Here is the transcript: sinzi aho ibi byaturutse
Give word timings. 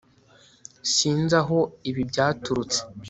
sinzi 0.93 1.33
aho 1.41 1.59
ibi 1.89 2.01
byaturutse 2.09 2.79